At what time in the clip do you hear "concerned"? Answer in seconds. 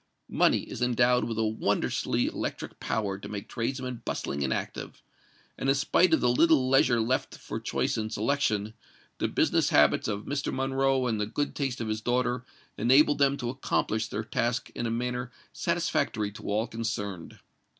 16.65-17.37